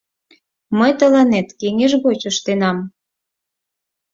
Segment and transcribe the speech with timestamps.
[0.77, 2.77] Мый тыланет кеҥеж гоч ыштенам.